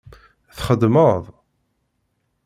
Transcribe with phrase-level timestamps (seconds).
[0.57, 1.23] Txedmeḍ?